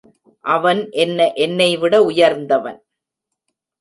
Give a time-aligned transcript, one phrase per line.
[0.45, 2.79] அவன் என்ன என்னைவிட உயர்ந்தவன்.